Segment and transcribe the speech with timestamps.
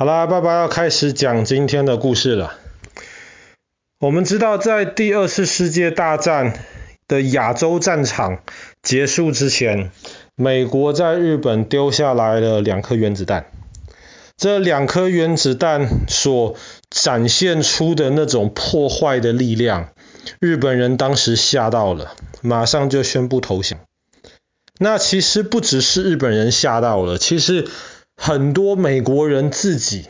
[0.00, 2.54] 好啦，爸爸要开始讲今天的故事了。
[3.98, 6.58] 我们知道，在第二次世界大战
[7.06, 8.38] 的亚洲战场
[8.80, 9.92] 结束之前，
[10.36, 13.44] 美国在日本丢下来了两颗原子弹。
[14.38, 16.56] 这两颗原子弹所
[16.88, 19.90] 展现出的那种破坏的力量，
[20.40, 23.78] 日本人当时吓到了，马上就宣布投降。
[24.78, 27.68] 那其实不只是日本人吓到了，其实
[28.22, 30.04] 很多美国人自己，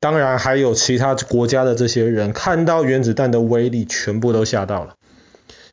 [0.00, 4.94] 当然还有其他国家的这些人，看到原子弹的威力，全部都吓到了。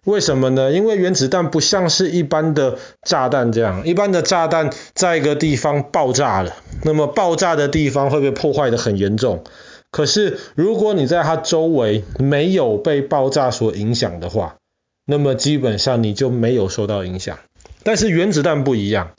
[0.04, 0.74] 为什么呢？
[0.74, 9.46] 因为原子弹不像是一般的炸弹这样，一般的炸弹在一个地方爆炸了，那么爆炸的地方会被破坏得很严重。
[9.92, 14.58] 可是如果你在它周围没有被爆炸所影响的话，
[15.06, 17.40] 那么基本上你就没有受到影响。
[17.82, 19.12] 但是原子弹不一样，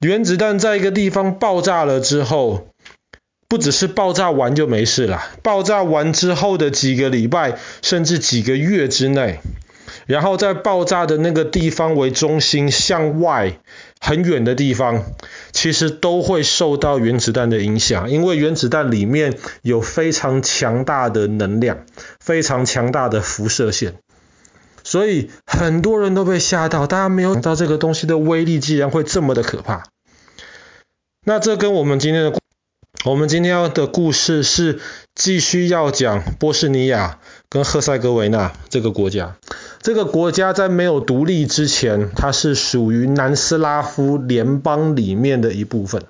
[0.00, 2.68] 原子弹在一个地方爆炸了之后，
[3.48, 9.40] 不只是爆炸完就没事了，爆炸完之后的几个礼拜甚至几个月之内，
[10.06, 13.58] 然后在爆炸的那个地方为中心向外
[14.00, 15.04] 很远的地方，
[15.52, 21.84] 其实都会受到原子弹的影响，因为原子弹里面有非常强大的能量，
[22.18, 23.96] 非常强大的辐射线。
[24.82, 29.84] 所以很多人都被吓到，大家没有想到这个东西的威力竟然会这么的可怕。
[31.22, 32.38] 那这跟我们今天的，
[33.04, 34.80] 我们今天要的故事是
[35.14, 37.18] 继续要讲波士尼亚
[37.50, 39.36] 跟赫塞哥维纳这个国家。
[39.82, 46.04] 这个国家在没有独立之前，它是属于南斯拉夫联邦里面的一部分。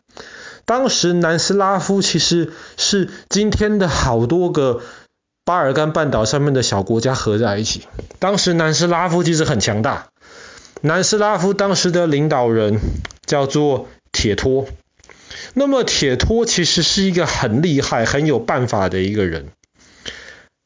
[0.64, 4.80] 当时南斯拉夫其实是今天的好多个。
[5.50, 7.82] 巴尔干半岛上面的小国家合在一起，
[8.20, 10.06] 当时南斯拉夫其实很强大。
[10.80, 12.78] 南斯拉夫当时的领导人
[13.26, 14.68] 叫做铁托，
[15.54, 19.48] 那么铁托其实是一个很厉害、很有办法的一个人。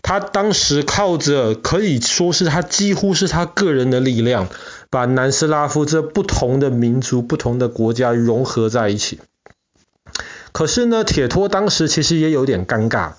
[0.03, 4.49] 他当时靠着可以说是他几乎是他个人的力量，
[4.91, 9.19] 把南斯拉夫这不同的民族、不同的国家融合在一起。
[10.53, 13.13] 可是呢，铁托当时其实也有点尴尬。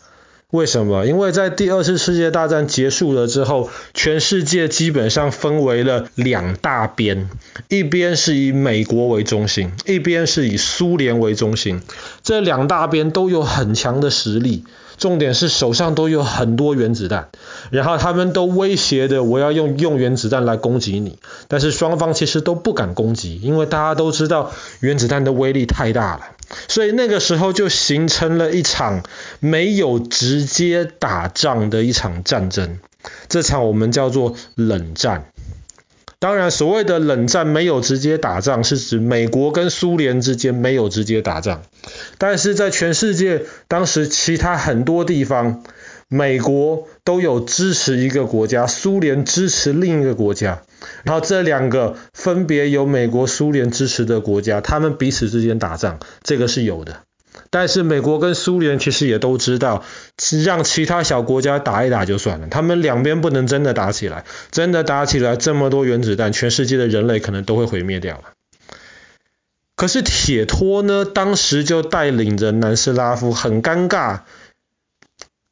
[0.55, 1.05] 为什么？
[1.05, 7.29] 因为在第二次世界大战结束了之后，全世界基本上分为了两大边，
[7.67, 11.81] 一边是以美国为中心，一边是以苏联为中心。
[12.23, 14.63] 这两大边都有很强的实力，
[14.97, 17.27] 重点是手上都有很多原子弹，
[17.69, 26.22] 然后他们都威胁的我要用用原子弹来攻击你，但是双方其实都不敢攻击，因为大家都知道原子弹的威力太大了。
[26.67, 29.03] 所以那个时候就形成了一场
[29.39, 32.79] 没有直接打仗的一场战争，
[33.29, 35.25] 这场我们叫做冷战。
[36.17, 41.61] 当然，所谓的冷战没有直接打仗，是指美国跟苏联之间没有直接打仗，
[42.17, 45.63] 但是在全世界当时其他很多地方，
[46.15, 50.61] 美国都有支持一个国家，苏联支持另一个国家。
[51.03, 57.01] 然后这两个分别由美国、苏联支持的国家，他们彼此之间打仗，这个是有的。
[57.49, 59.83] 但是美国跟苏联其实也都知道，
[60.45, 68.23] 让其他小国家打一打就算了，他们两边不能真的打起来，真的打起来，这么多原子弹，全世界的人类可能都会毁灭掉了。
[69.75, 74.21] 可是铁托呢，当时就带领着南斯拉夫，很尴尬。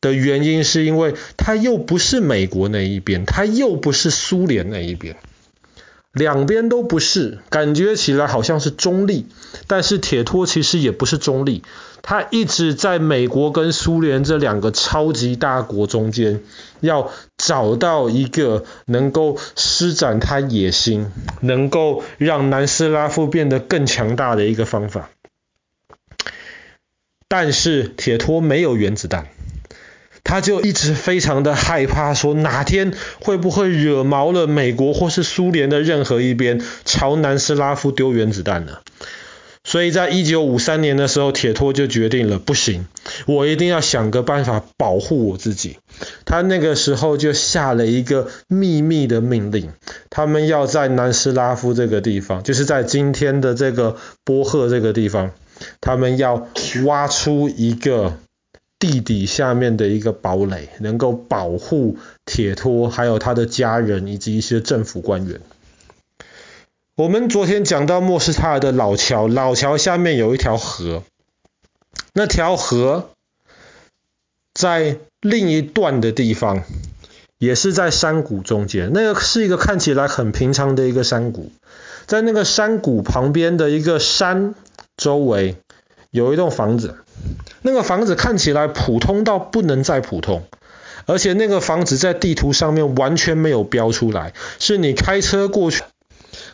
[0.04, 5.16] 的原因是因为他又不是美国那一边，他又不是苏联那一边，
[6.12, 9.28] 两边都不是，感觉起来好像是中立，
[9.66, 11.64] 但是铁托其实也不是中立，
[12.02, 16.42] 他一直在美国跟苏联这两个超级大国中间，
[16.82, 21.10] 要找到一个能够施展他野心，
[21.40, 25.10] 能够让南斯拉夫变得更强大的一个方法，
[27.30, 29.28] 但是铁托没有原子弹。
[30.24, 38.80] 他就一直非常的害怕，说哪天会不会惹毛了美国或是苏联的任何一边，朝南斯拉夫丢原子弹呢？
[39.66, 42.86] 所以在一九五三年的时候，铁托就决定了，不行，
[43.28, 45.78] 我一定要想个办法保护我自己。
[46.26, 49.72] 他那个时候就下了一个秘密的命令，
[50.10, 53.96] 他们要在南斯拉夫这个地方，就是在今天的这个
[54.26, 55.32] 波赫这个地方，
[55.80, 56.48] 他们要
[56.86, 58.18] 挖出一个。
[58.84, 65.40] 地底下面的一个堡垒，能够保护铁托，还有他的家人以及一些政府官员。
[66.98, 71.04] 我们昨天讲到莫斯塔尔的老桥，老桥下面有一条河，
[72.12, 73.12] 那条河
[74.54, 76.66] 在另一段的地方，
[77.38, 78.92] 也是在山谷中间。
[78.94, 81.54] 那个是一个看起来很平常的一个山谷，
[82.06, 84.56] 在那个山谷旁边的一个山
[84.98, 85.56] 周围
[86.12, 86.98] 有一栋房子。
[87.62, 90.44] 那个房子看起来普通到不能再普通，
[91.06, 95.84] 而且那个房子在地图上面完全没有标出来，是你开车过去。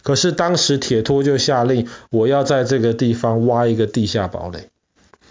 [0.04, 4.70] 可是当时铁托就下令，我要在这个地方挖一个地下堡垒。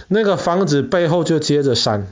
[0.09, 2.07] 那个房子背后就接着山，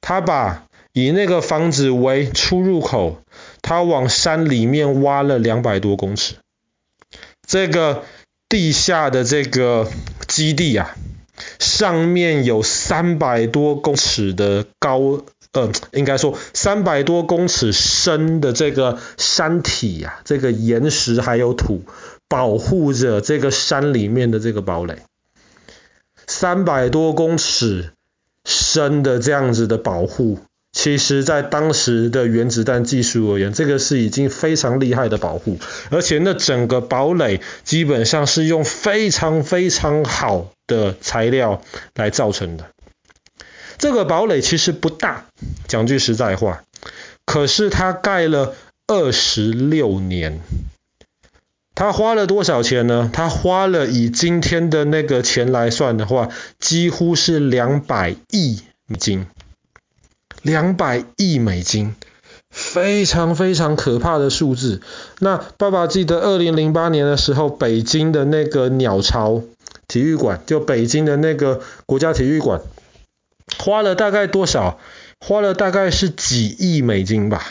[0.00, 3.18] 他把以那个房子为出入口，
[3.62, 6.34] 他往山里面挖了两百多公尺。
[7.46, 8.04] 这个
[8.48, 9.88] 地下的这个
[10.28, 10.94] 基地啊，
[11.64, 21.82] 上面有三百多公尺的高，呃，应该说三百多公尺深的这个山体呀、啊，这个岩石还有土，
[22.28, 24.98] 保护着这个山里面的这个堡垒。
[26.26, 27.92] 三百多公尺
[28.44, 30.38] 深的这样子的保护。
[30.74, 35.60] 其实，在当时的原子弹技术而言，这个是已经非常厉害的保护，
[35.90, 41.62] 而且那整个堡垒基本上是用非常非常好的材料
[41.94, 42.66] 来造成的。
[43.78, 45.26] 这个堡垒其实不大，
[45.68, 46.64] 讲句实在话，
[47.24, 48.56] 可是它盖了
[48.88, 50.40] 二十六年。
[51.76, 53.10] 它花了多少钱呢？
[53.12, 59.26] 它花了以今天的那个钱来算的话，几乎是两百亿美金。
[60.44, 61.94] 两百亿美金，
[62.50, 64.82] 非常非常可怕的数字。
[65.18, 69.42] 那爸爸记得二零零八年的时候，北京的那个鸟巢
[69.88, 72.60] 体育馆，就北京的那个国家体育馆，
[73.58, 74.78] 花了大概多少？
[75.18, 77.42] 花了大概是几亿美金吧。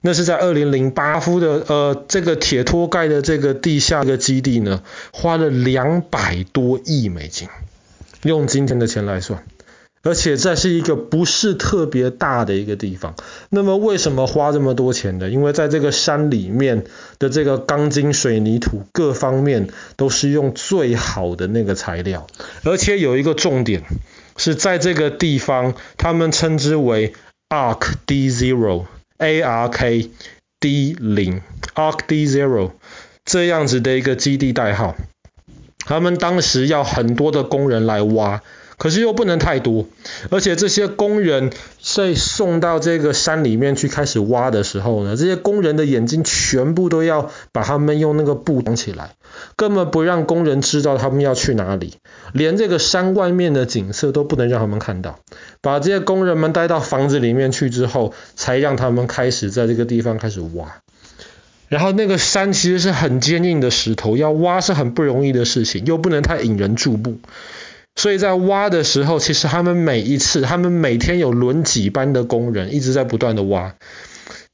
[0.00, 7.48] 那是在二零零八夫的呃这个铁托盖的这个地下的基地呢，花了两百多亿美金，
[8.22, 9.44] 用今天的钱来算。
[10.08, 13.14] 而且这是一个不是特别大的一个地方，
[13.50, 15.28] 那么为什么花这么多钱呢？
[15.28, 16.84] 因为在这个山里面
[17.18, 22.26] 的这个钢筋水泥土各方面都是用最好的那个材料，
[22.64, 23.82] 而且有一个重点
[24.38, 27.12] 是在这个地方，他们称之为
[27.50, 30.10] Ark D Zero，A R K
[30.58, 31.42] D 零
[31.74, 32.70] ，Ark D Zero
[33.26, 34.96] 这样子的一个基地代号，
[35.80, 38.40] 他们当时要很多的工人来挖。
[38.78, 39.86] 可是又不能太多，
[40.30, 41.50] 而且这些工人
[41.82, 49.16] 在送到这个山里面去开始挖的时候呢，这些工人的眼睛全部都要把他们用那个布挡起来，
[49.56, 51.94] 根本不让工人知道他们要去哪里，
[52.32, 55.18] 连这个山外面的景色都不能让他们看到。
[55.60, 60.76] 把这些工人们带到房子里面去之后，才让他们开始在这个地方开始挖。
[61.68, 67.18] 然后那个山其实是很坚硬的石头，要挖是很不容易的事情，又不能太引人注目。
[67.98, 73.74] 所以在挖的时候，其实他们每一次，他们每天有轮几班的工人一直在不断的挖。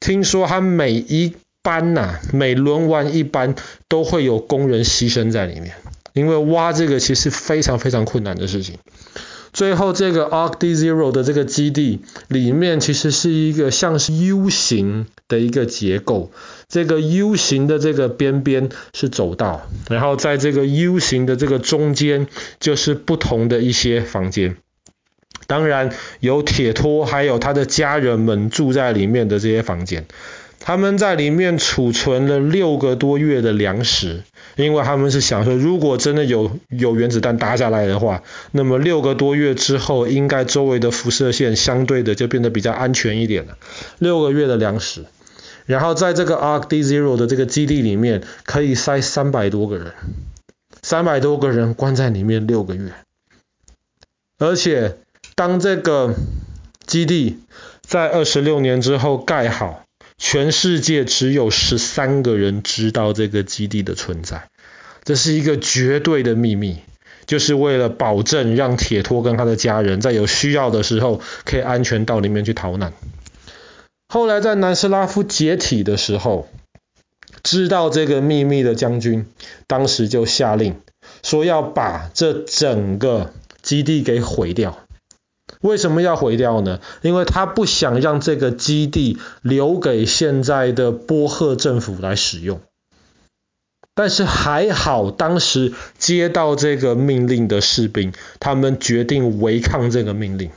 [0.01, 3.55] 听说他每一班呐、每轮完一班
[3.87, 5.75] 都会有工人牺牲在里面，
[6.15, 8.79] 因为挖这个其实非常非常困难的事情。
[9.55, 16.33] 最后这个 Ark D Zero 的这个基地里面其实是一个像是 U 型的一个结构，
[16.69, 22.27] 这个 U 型的这个边边是走道，然后在这个 U 型的这个中间
[22.59, 24.57] 就是不同的一些房间，
[25.47, 30.05] 当然有铁托还有他的家人们住在里面的这些房间。
[30.67, 34.23] 他们在里面储存了六个多月的粮食，
[34.57, 38.23] 因为他们是想说，如果真的有有原子弹打下来的话，
[38.53, 43.59] 那么六个多月之后，应该周围的辐射线相对的就变得比较安全一点了。
[43.99, 45.07] 六个月的粮食，
[45.67, 49.93] 然后在这个 Ark D Zero 的这个基地里面，可以塞三百多个人，
[50.83, 52.93] 三百多个人关在里面六个月，
[54.39, 54.99] 而且
[55.35, 56.15] 当这个
[56.87, 57.39] 基地
[57.83, 59.84] 在二十六年之后盖好。
[60.27, 64.49] 全世界只有十三个人知道这个基地的存在，
[65.05, 66.79] 这是一个绝对的秘密，
[67.27, 72.95] 就是为了保证让铁托跟他的家人在有需要的时候可以安全到里面去逃难。
[74.09, 76.49] 后来在南斯拉夫解体的时候，
[77.43, 79.27] 知道这个秘密的将军，
[79.67, 80.81] 当时就下令
[81.23, 84.84] 说要把这整个基地给毁掉。
[85.65, 86.81] 为什么要毁掉呢？
[87.01, 92.61] 因为他不想让这个基地留给现在的波赫政府来使用。
[93.95, 100.51] 但是还好，当时接到这个命令的士兵，他们决定违抗这个命令，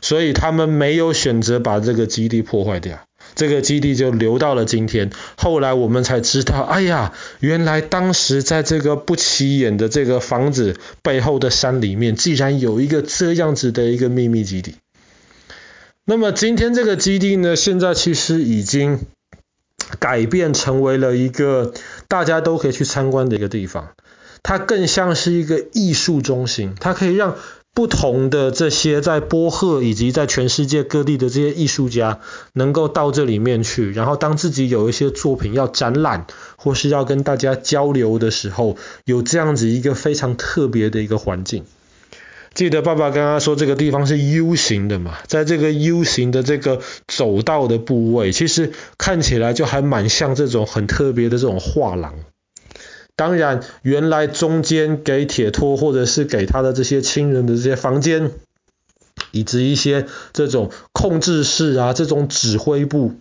[0.00, 2.98] 所以他们没有选择把这个基地破坏掉。
[3.34, 5.10] 这个基地就留到了今天。
[5.36, 14.76] 后来我们才知道，哎呀，原来当时在这个不起眼的这个房子背后的山里面，竟然有一个这样子的一个秘密基地。
[16.04, 19.00] 那么今天这个基地呢，现在其实已经
[19.98, 21.72] 改变成为了一个
[22.08, 23.90] 大家都可以去参观的一个地方。
[24.42, 27.36] 它更像是一个艺术中心，它可以让
[27.72, 32.18] 不同的这些在波赫以及在全世界各地的这些艺术家，
[32.52, 41.64] 能够到这里面去，然后当自己有一些作品要展览，或是要跟大家交流的时候，有这样子一个非常特别的一个环境。
[42.52, 52.16] 记得爸爸刚刚说这个地方是 U 型的嘛，在这个 U 型的这个走道的部位，其实看起来就还蛮像这种很特别的这种画廊。
[53.20, 58.30] 当然，原来中间给铁托或者是给他的这些亲人的这些房间，
[59.30, 63.12] 以及一些这种控制室啊，这种指挥部，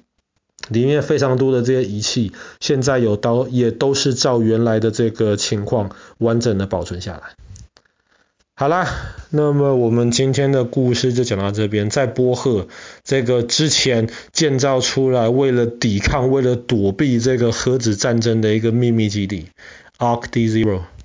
[0.69, 3.19] 里面非常多的这些仪器，现在有
[3.51, 7.21] 也都是照原来的这个情况完整的保存下来。
[8.55, 8.87] 好啦，
[9.31, 11.89] 那么我们今天的故事就讲到这边。
[11.89, 12.69] 在波赫
[13.03, 19.47] 这个之前建造出来，为了抵抗、为了躲避这个核子战争的一个秘密基地
[19.99, 20.98] argd0